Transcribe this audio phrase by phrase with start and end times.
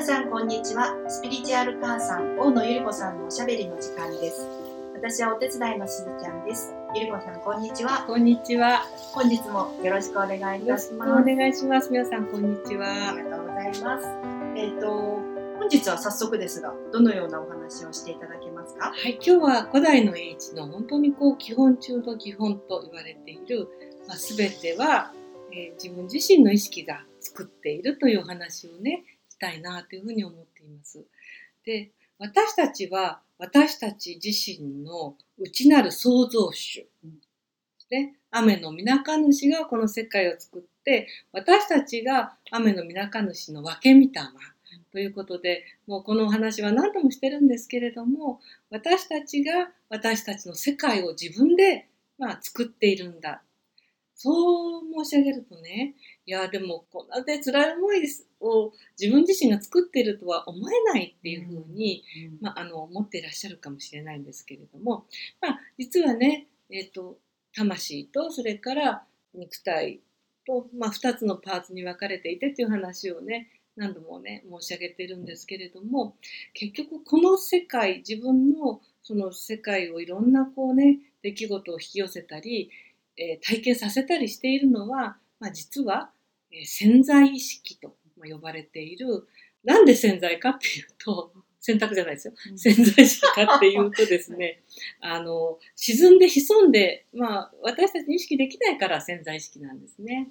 [0.00, 0.96] 皆さんこんにちは。
[1.10, 4.48] スピリチュアル母さん大野ゆり子さんのおしゃべりの時間です。
[4.94, 6.72] 私はお手伝いのしずちゃんです。
[6.94, 8.06] ゆり子さんこんにちは。
[8.06, 8.86] こんにちは。
[9.12, 11.24] 本日もよろしくお願いいたしおます。
[11.26, 11.90] 願いします。
[11.92, 13.12] 皆さん、こんにちあは。
[13.12, 14.06] りがとうございます。
[14.56, 14.88] えっ、と
[15.58, 18.94] 本日は早速ですがどのようなお話をしていただけますか？
[18.96, 23.68] はい、今日は古代の英知の本当にこう基本中の基本と言われている、
[24.08, 25.12] まあ、全ては、
[25.52, 31.04] えー自分自身の意識が作っているというお話をね、したいなというふうに思っています。
[31.64, 36.86] で、私たちは私たち自身の内なる創造主。
[37.90, 44.08] ね、雨の皆か主がこの世界を作って、私たちが雨の皆か主の分け御霊。
[44.92, 53.42] ということで、もうこのお話は何度もしてるんですけれども、私たちが私たちの世界を自分で、まあ、作っているんだ。
[54.22, 55.94] そう申し上げるとね、
[56.26, 58.02] いや、でもこんなで辛い思い
[58.40, 62.04] を自分自身が作っているとは思えないっていうふうに、
[62.42, 65.06] まあ、あの思っていらっしゃるかもしれないんですけれども、
[65.40, 67.16] まあ、実はね、えっ、と、
[67.56, 70.00] 魂とそれから肉体
[70.46, 76.14] と、まあ、2つのパーツに分かれていてっていう話をね、何度もね、申し上げてるんですけれども、
[76.52, 82.70] 結局この世界、自分のその世界をいろんなこうね、出来事を引き寄せたり、
[83.20, 86.10] えー体験させたりしているのは、まあ、実は、
[86.50, 89.26] えー潜在意識とまあ呼ばれている、
[89.64, 92.34] なんで潜在かっていうと、選択じゃないですよ。
[92.56, 94.62] 潜在意識かっていうとですね、
[95.00, 100.28] あの、沈んで潜んで、まあ、私たちに意識できないから潜在意識なんですね。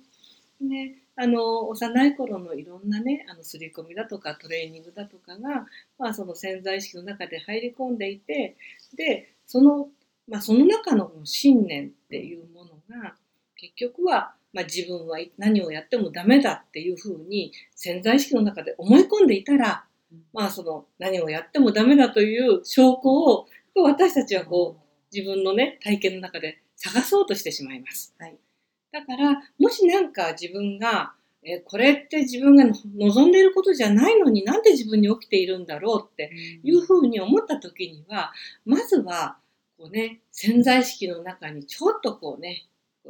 [0.60, 5.67] ね、あの、幼い頃のいろんなね、あの、刷り込みだとかトレーニングだとかが、
[5.98, 8.58] まあ、その潜在意識の中で入り込んでいて、
[8.95, 9.90] で、その、
[10.28, 13.16] まあ、その中の信念っていうものが、
[13.56, 19.86] 結局は、まあ、自分は何をやってもダメだっていうふうに潜在意識の中で思い込んでいたら、
[20.34, 28.16] まあその何をやってもダメだという証拠を私たちはこう自分のね体験の中で探そうとしてしまいます。
[28.17, 28.36] はい。
[28.92, 31.14] だからもしなんか自分が
[31.44, 32.66] えこれって自分が
[32.98, 36.32] 望んでいることじゃないのになんで自分に起きているんだろうって
[36.64, 38.33] いうふうに思った時には
[38.66, 39.38] まずは
[39.78, 42.66] こうね潜在意識の中にちょっとこうね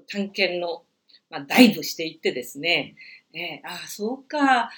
[0.07, 0.83] 探検の、
[1.29, 2.95] まあ、ダイブしていってですね、
[3.33, 4.71] えーああそうか。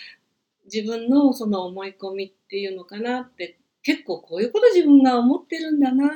[0.66, 6.10] 自分のその思い込みっていうのかなって結構こういうこと自分が思ってるんだなっ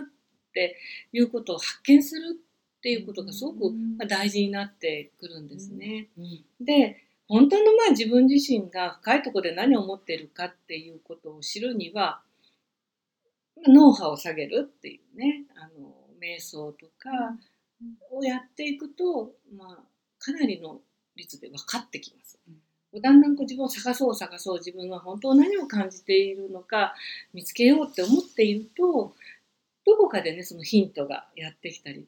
[0.54, 0.78] て
[1.12, 6.10] いうことを発見するっていうことがすごくまあ大事になってくるんですね。
[6.62, 12.22] で本当のまあ自分自身が深いところで何を思っているかっていうことを知るには
[13.56, 15.46] まあ脳波を下げるっていうね。
[15.56, 17.10] あの瞑想とか
[18.12, 19.84] をやっていくと、まあ、
[20.20, 20.82] かなりの
[21.16, 22.40] 率で分かってきます。
[23.02, 26.96] だんだんこう自分を探そう探そう自分が本当何を感じているのか
[27.34, 29.14] 見つけようって思っていると
[29.86, 32.08] どこかでねそのヒントがやってきたり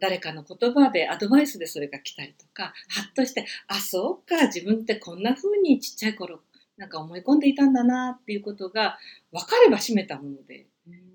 [0.00, 6.40] 誰かの言葉でアドバイスでそれが来たりとかハッとしてあそうか自分ってこんな風にちっちゃい頃
[6.76, 8.98] なんか思い込んでいたんだなっていうことが
[9.32, 10.66] 分かれば閉めたもので。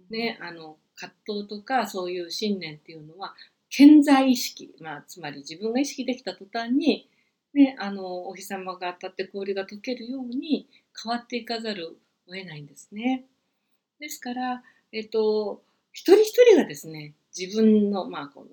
[0.10, 3.34] ね、あの葛藤とかそういう信念っていうのは
[3.78, 7.10] 顕在意識、まあ、つまり自分が意識できた途端に、
[7.54, 10.70] ね、あのお日様が当たって氷が溶けるように
[11.04, 11.98] 変わっていかざる
[12.30, 13.26] を得ないんですね。
[14.00, 18.48] ですから、えっと、一人一人がですね自分の、まあ、この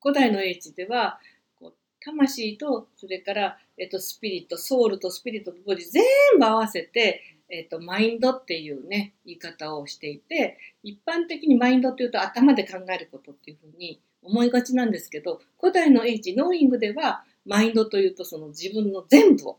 [0.00, 1.18] 古代の英知では
[1.58, 6.04] こう魂とそれから、えっと、スピリットソウルとスピリットとボディ全
[6.38, 19.58] 部合わせてえっと、マインドっていうね、言い方をしていて、一般的にマインドっていうと頭で考えることっていうふうに思いがちなんですけど、古代の英知、ノーイングでは、マインドというとその自分の全部を、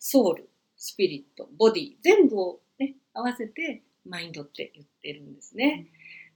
[0.00, 5.86] ソウル、スピリット、ボディ、全部をね、合わせてマインドって言ってるんですね。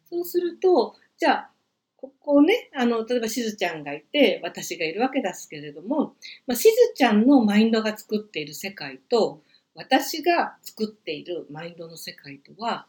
[0.08, 1.50] そうすると、じゃあ、
[1.96, 6.14] ここね、あの、例えばしずちゃんがいて、私がいるわけですけれども、
[6.46, 9.42] まあ、しずちゃんのマインドが作っている世界と、
[9.80, 12.86] 私が作っているマインドの世界とは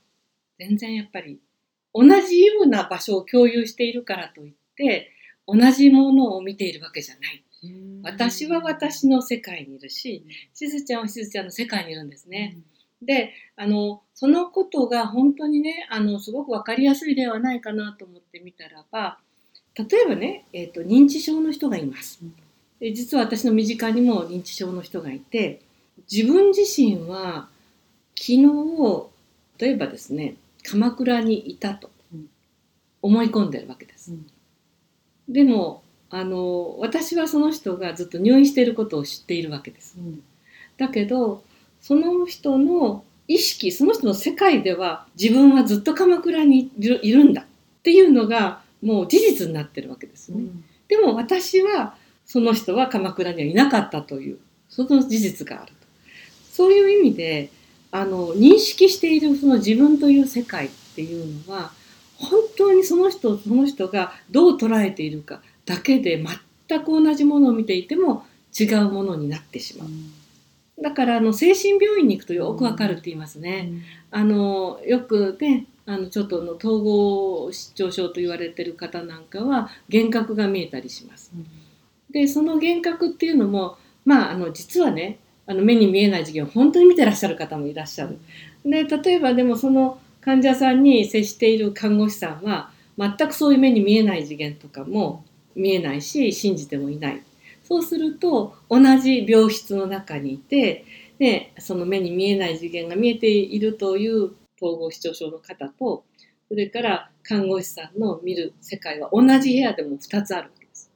[0.59, 1.39] 全然やっぱり
[1.93, 5.11] 同じような場所を共有しているからといって
[5.47, 7.43] 同じものを見ているわけじゃない。
[8.03, 12.57] 私は私の世界にいるし、しずちゃんはしずちゃんの世界にいるんですね。
[13.01, 19.19] で、あの、そのことが本当にね、あの、すごくわかりやすい例はないかなと思ってみたらば、
[19.75, 22.19] 例えばね、えっ、と、認知症の人がいます。
[22.79, 25.61] で実は私の身近にも認知症の人がいて、
[26.11, 27.47] 自分自身は
[28.17, 28.41] 昨日
[29.57, 31.89] 例えばですね鎌倉にいたと
[33.01, 34.13] 思い込んでるわけです。
[35.27, 39.97] でもあの私はその人がずっと入院していることを知っているわけです。
[40.77, 41.43] だけど
[41.79, 47.45] その人の意識その人の世界では自分はずっと鎌倉にいるんだっ
[47.83, 50.43] ていうのがもう事実になってるわけですね。
[50.87, 51.95] でも私は
[52.25, 54.39] その人は鎌倉にはいなかったという
[54.69, 55.80] その事実があると。
[56.51, 57.49] そういう意味で
[57.91, 61.71] あの認識しているその自分という世界っていうのは
[62.17, 66.23] 本当にその人その人がどう捉えているかだけで
[66.69, 68.25] 全く同じものを見ていても
[68.57, 69.89] 違うものになってしまう。
[70.81, 73.71] だからあの精神病院に行くとよくわかるって言いますね。
[74.09, 81.31] あのよくねあのちょっとの統合失調症と言われてる方なんかは幻覚が見えたりします。
[82.11, 85.19] でその幻覚っていうのもまああの実はね
[85.51, 88.17] あの目に見えない事件を本当に見てらっしゃる方もいらっしゃる。
[88.63, 97.21] で例えばでもその患者さんに接している看護師さんは全くそういう目に見えない次元とかも見えないし信じてもいない。
[97.63, 100.85] そうすると同じ病室の中にいて、
[101.19, 104.31] でその目に見えない次元が見えているという
[104.61, 106.05] 統合失調症の方と
[106.47, 110.89] それから看護師さんの見る世界は同じ部屋でも2つあるわけです。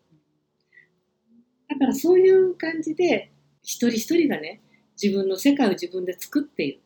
[1.68, 3.32] だからそういう感じで
[3.66, 4.62] 一人一人がね
[5.02, 6.80] 自分の世界を自分で作っている。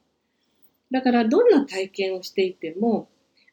[0.92, 3.10] だからどんな体験をしていても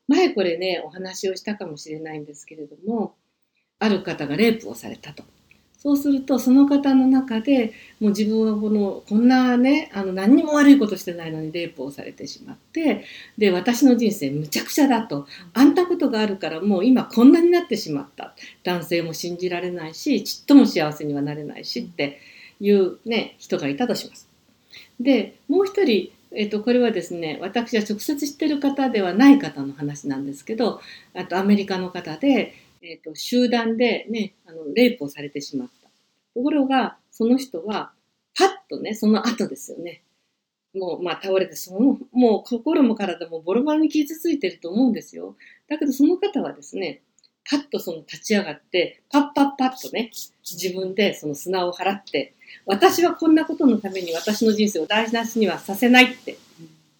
[0.08, 3.14] 前これねお話をしたかもしれないんですけれども
[3.78, 5.24] ある方がレイプをされたと。
[5.78, 13.04] そうするとその方の中でもう自分はこのこんなねあの何にも悪いことしてないのにレイプをされてしまって
[13.38, 18.34] で私の人生むちゃくちゃだとあんたことがあるからもう今こんなになってしまった
[18.64, 22.18] 男性も信じられないしちっとも幸せにはなれないしって
[22.60, 24.28] いうね人がいたとします。
[25.00, 30.80] でもう一人えっと、これはですね私は直接知ってる方ではない方の話なんですけど
[31.14, 32.54] あとアメリカの方で
[32.88, 35.88] えーと、集団で、ね、あのレイプをされてしまった。
[36.34, 37.92] ところが、その人は、
[38.36, 40.02] パッとね、その後ですよね。
[40.74, 45.36] もう、まあ、倒れて、その、もう心も体もボロボロに傷ついてると思うんですよ。
[45.68, 47.02] だけど、その方はですね、
[47.48, 50.10] パッとその立ち上がって、パッパッパッとね、
[50.44, 52.34] 自分でその砂を払って、
[52.64, 56.38] 私はこんなことのために私の人生を大事なしにはさせないって、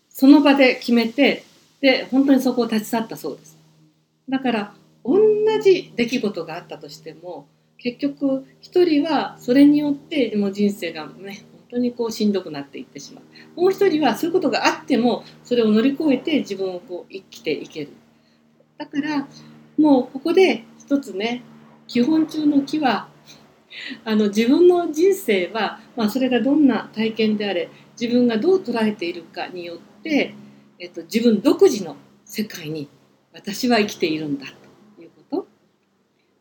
[0.08, 1.44] その場で決めて、
[1.80, 3.58] で、本当にそこを立ち去ったそうです。
[4.28, 4.74] だから、
[5.06, 5.18] 同
[5.62, 7.46] じ出来事があったとしても
[7.78, 13.20] 結局一人はそれによってもう人生がね本当にこうしんどくなっていってしま
[13.56, 17.90] うもう一人はそういうことがあってもそれを乗り越えて自分をこう生きていける
[18.78, 19.28] だから
[19.78, 21.42] もうここで一つね
[21.86, 23.08] 基本中の木は
[24.04, 27.68] あの自分の人生は、まあ、それがどんな体験であれ
[28.00, 30.34] 自分がどう捉えているかによって、
[30.78, 32.88] えっと、自分独自の世界に
[33.32, 34.46] 私は生きているんだ
[34.96, 35.46] ということ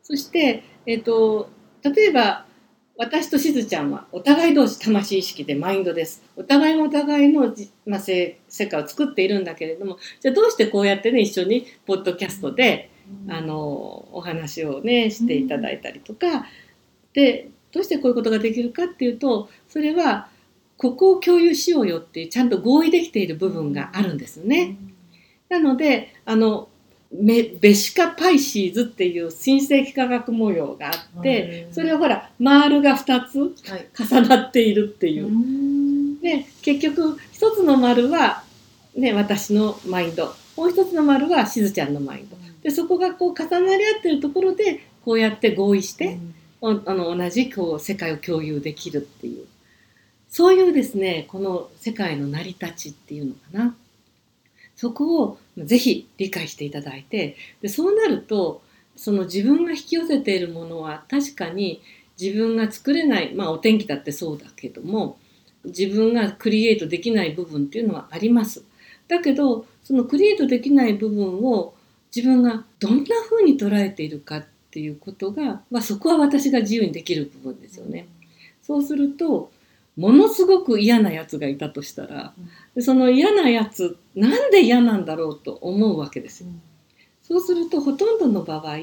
[0.02, 1.50] そして、えっ、と、
[1.82, 2.46] 例えば、
[2.96, 6.22] 私としずちゃんはお互い同士魂意識でマインドです。
[6.34, 7.54] お互いがお互いの、
[7.84, 12.90] まあ、世界を作っているんだけれども、じゃあどうしてこうやってね、一緒にポッドキャストで、
[13.28, 16.46] あの、お話をね、していただいたりとか、
[17.12, 20.28] で、どうしてこういうことができるかっていうと、それは、
[20.76, 24.76] ここを共有しようよっていうちゃんと合意できている部分があるんですよね。
[25.48, 26.68] なので、あの、
[27.12, 33.54] ベシカパイシーズっていう新世紀化学模様があってそれはほら丸が2つ
[33.96, 36.20] 重なっているっていう。
[36.20, 38.42] で結局一つの丸は、
[38.96, 40.34] ね、私のマインド。
[40.56, 42.36] もう一つの丸はしずちゃんのマインド
[42.66, 46.18] でそこがこう重なり合ってるところでこうやって合意して、
[46.60, 49.46] あの同じこう世界を共有できるっていう
[50.28, 53.76] そういうですねこの世界の成り立ちっていうのかな。
[54.74, 58.62] そこをぜひ理解していただいてでそうなると
[58.96, 61.80] その自分が引き寄せているものは確かに
[62.20, 65.18] 自分が作れないまあお天気だってそうだけども
[65.64, 68.64] 自分がクリエイトできない部分っていうのはあります。
[69.06, 71.75] だけどそのクリエイトできない部分を
[72.14, 78.08] 自分がどんな風に捉えているかっていうことが、まあ、そこは私が自由にできる部分ですよね。
[78.62, 79.50] そうすると
[79.96, 82.34] ものすごく嫌なやつがいたとしたら、
[82.80, 86.50] その嫌なやつなんで嫌なんだろうと思うわけですよ。
[87.22, 88.76] そうするとほとんどの場合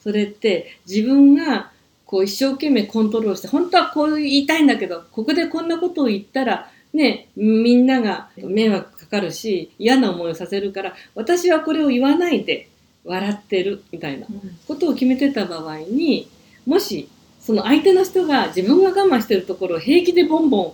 [0.00, 1.70] それって自分が
[2.06, 12.68] こう一生懸命コントロールして本当はこう言いたいんだけどここでこんなことを言ったらねみんなが迷惑かかるし嫌な思いをさせるから私はこれを言わないで
[13.04, 14.26] 笑ってるみたいな
[14.66, 16.30] ことを決めてた場合に
[16.64, 17.08] もし
[17.40, 20.72] その相手の人が自分が我慢してるところを平気でボンボン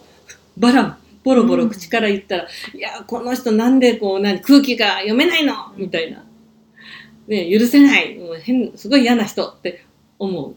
[0.57, 6.25] バランボロボロ口から言ったら、うん、いやこの人なんでこう何空気が読めないのみたいな、
[7.29, 8.19] ね、許せない。
[8.19, 9.85] もう変すごい嫌な人って
[10.19, 10.55] 思う。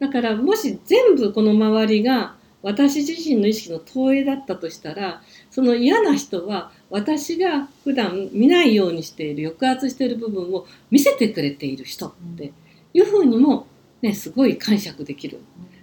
[0.00, 2.35] だからもし全部この周りが
[2.66, 12.52] 私自身の意識の投影だったとしたらその嫌な人は私が普段見ないようにしている抑圧している部分を見せてくれている人って
[12.92, 13.68] いうふうにも、
[14.02, 15.40] ね、すごい解釈できる。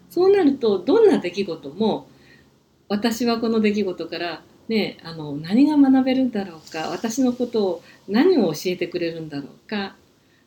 [0.10, 2.06] そうなるとどんな出来事も
[2.90, 9.96] 私はこの出来事からね、あの何が学べるんだろうか私のことを何を教えてくれるんだろうか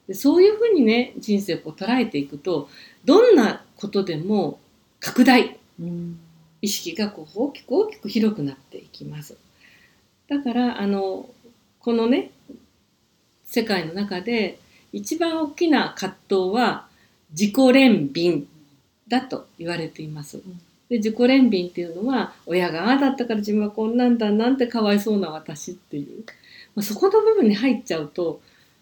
[0.09, 2.71] でそういうふうにね人生をこう捉えていくと
[3.05, 4.59] どんなことでも
[5.01, 5.59] 拡大、
[6.63, 9.37] 意識がこう大きく大きく広くなっていきます。
[10.29, 11.29] だからあの
[11.81, 12.31] このね
[13.45, 14.59] 世界の中で
[14.93, 16.87] 一番大きな葛藤は
[17.31, 18.45] 自己憐憫
[19.09, 20.41] だと言われています。
[20.89, 26.25] で自己憐憫っていうのは親がああだったから自分はこんなんだなんてかわいそうな私っていう、
[26.75, 28.41] まあ、そこの部分に入っちゃうと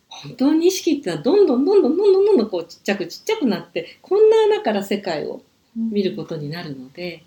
[0.09, 5.41] 本当に意識ってのはどんどんどんどんどんどんどんどんこうちっちゃくちっちゃくなってこんな穴から世界を
[5.77, 7.25] 見ることになるので、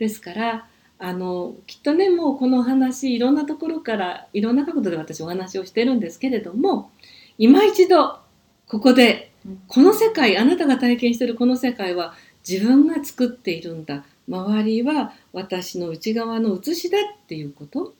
[0.00, 0.66] ですから
[0.98, 6.90] あのきっとねもうこの話いろんなところからいろんな角度で私お話をしてるんですけれども
[7.36, 8.18] 今一度
[8.66, 9.30] ここで
[9.68, 12.14] この世界あなたが体験してるこの世界は
[12.48, 14.04] 自分が作っているんだ。
[14.26, 17.94] 周りは私の内側の写しだっていうこと。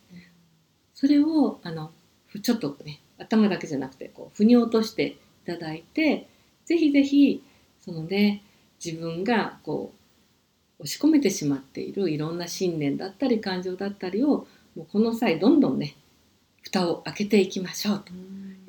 [0.94, 1.90] それをあの
[2.42, 5.16] ちょっとね頭だけじゃなくてこう腑に落としてい
[5.46, 6.28] ただいて
[6.66, 7.42] ぜひぜひ
[7.80, 8.42] そのね
[8.82, 9.99] 自分がこう
[10.80, 15.94] 押し込めてしまっているいろんな信念だったり感情だったりをもうこの際どんどんね
[16.62, 18.12] 蓋を開けていきましょうと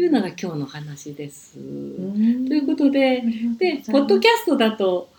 [0.01, 1.53] いうのが今日の話です。
[1.53, 3.21] ということで
[3.57, 5.09] でポッドキャストだと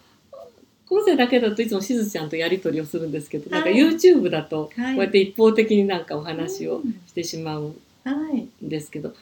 [0.91, 9.15] 音声だけだといつもしずちゃんとやり取りをするんですけど、なんか YouTube だとこうやって一方的になんかお話をしてしまうんですけど、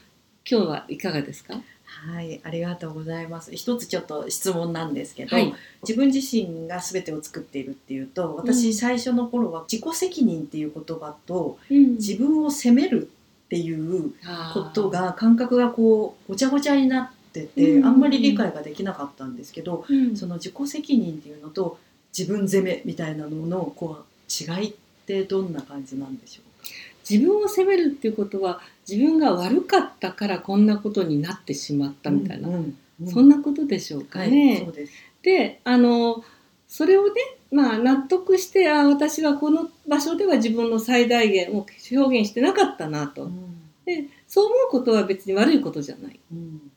[0.50, 1.60] 今日はいかがですか？
[2.04, 3.54] はい、ありがとうございます。
[3.54, 13.10] 一つちょっと質問なんですけど、はい、自分自身が全てを作っているっていうと、私最初の頃は自己責任っていう言葉と、うん、自分を責める
[13.46, 14.12] っていう
[14.54, 21.78] ことが感覚がこうごちゃごちゃになってて、うん、あんまり理解ができなかったんですけど、うん、その自己責任っていうのと
[22.16, 24.72] 自分責めみたいなののこう違いっ
[25.06, 26.70] てどんな感じなんでしょうか？
[27.08, 34.64] 自分を責めるっていうことは自分が悪かったからこんなことになってしまったみたいな、うんうん、そんなことでしょうかね。
[34.66, 34.88] はい、
[35.22, 36.24] であの
[36.66, 37.20] それをね、
[37.50, 46.20] まあ、納得してあ私はこの場所では自分の最大限を表現してなかったなと、うん、でそう思うことは別に悪いことじゃない。
[46.32, 46.70] うん。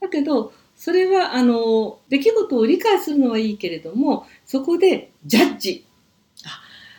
[0.00, 5.86] だけど、それは、あの、出来事を理解するのはいいけれども、そこでジャッジ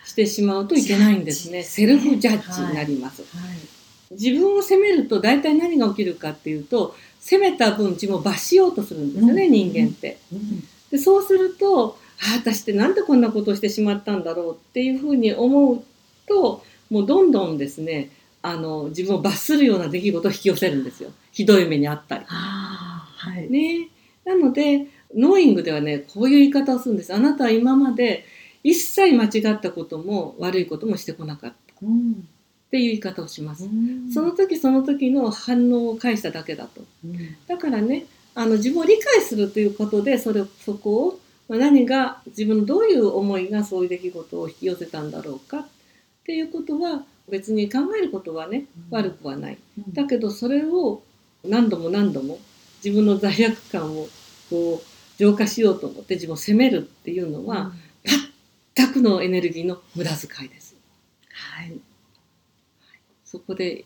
[0.06, 1.62] してしまうといけないんですね。
[1.62, 3.22] セルフジャッジになります。
[3.38, 3.50] はい。
[3.50, 3.58] はい、
[4.12, 10.18] 自分を責めると大体何が起きるかっていうと、責めた分自分を罰しようとするんですよね、うん、人間って。
[10.32, 15.84] うん、でそうすると、ああ、私ってなんでこんなことをしてしまったんだろうっていうふうに思う
[16.28, 18.10] と、もうどんどんですね、
[18.42, 21.12] あの、自分を罰するような出来事を引き寄せるんですよ。
[21.32, 22.24] ひどい目にあったり。
[22.26, 23.90] はい、ね。
[24.26, 27.14] なので、ノーイングではね、こういう言い方をするんです。
[27.14, 28.26] あなたは今まで
[28.64, 31.74] 一切間違ったことも悪いこともしてこなかった。
[31.82, 32.28] うん、
[32.68, 33.68] っていう言い方をします。
[34.14, 36.82] その時その時の反応を返しただけだと。
[37.06, 38.06] うん、だからね、
[38.36, 41.20] あの自分を理解するということで、それそこを
[41.56, 45.66] 何が自分のどういう思いがそういう出来事を引き寄せたんだろうかっ
[46.26, 49.58] ていうことは別に考えることはね、悪くはない。
[49.94, 51.02] だけどそれを
[51.46, 52.38] 何度も何度も
[52.84, 54.08] 自分の罪悪感を
[54.50, 57.74] こう浄化しようと思って自分を責めるっていうのは、うん、
[58.76, 60.76] 全くのエネルギーの無駄遣いです。
[61.32, 61.74] はい。
[63.30, 63.86] そこで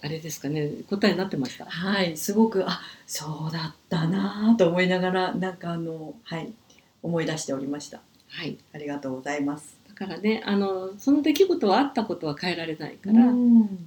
[0.00, 1.64] あれですかね答えになってました？
[1.64, 6.52] はいすごくあそうだったなと思いながらなんかあのはい
[7.02, 8.00] 思い出しておりました。
[8.28, 9.76] はい、ありがとうございます。
[9.88, 13.32] だからねあのその出来事はあったことは変えられないから、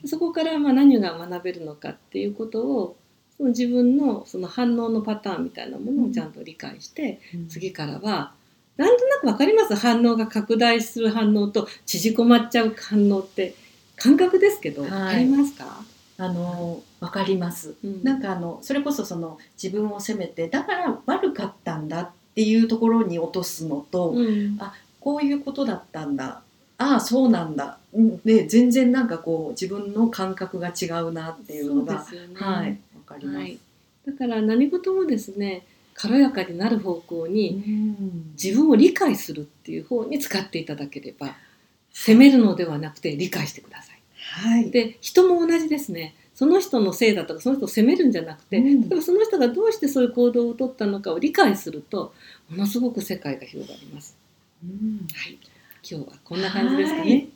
[0.05, 2.97] そこからまあ何が学べるのかっていうことを
[3.37, 8.33] その自分のその反応のパターンみたいなものをちゃんと理解して、うん、次からは
[8.77, 9.75] なんとなく分かります？
[9.75, 13.53] 反応が拡大する反応と縮こまっちゃう反応って
[13.99, 15.83] 感覚ですけど、はい、分かりますか？
[16.17, 26.41] あの分かります、うん、なんかあのそれこそその自分を責めてだから悪かったんだっていうところに落とすのと、うん、あこういうことだったんだ。
[26.77, 27.77] ああそうなんだ。
[28.25, 31.99] で全然なんかこう自分の感覚が違うなっていうのが、ね、
[32.35, 32.79] はい
[33.09, 33.59] かります、はい、
[34.05, 35.65] だから何事もですね
[35.95, 37.95] 軽やかになる方向に
[38.41, 41.35] 自分を理解するっていう方に使っていただければ
[41.91, 43.99] 責めるのではなくて理解してください。
[44.41, 52.13] はい、で人も同じですねその人のせいだとかその人を責めるんじゃなくて、うん、例えばその人がどうしてそういう行動をとったのかを理解すると
[52.49, 54.17] ものすごく世界が広がります。
[54.63, 55.37] うん、はい
[55.89, 57.27] 今日はこんな感じですかね。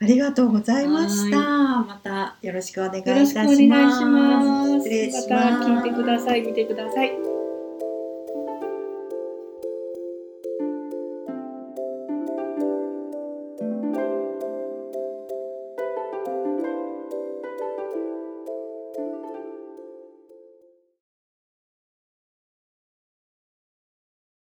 [0.00, 1.38] ありがとうございました。
[1.38, 3.36] またよろしくお願いいたします。
[3.38, 4.72] よろしくお願いします。
[4.78, 5.28] 失礼します。
[5.30, 7.27] また聞いてください、見てください。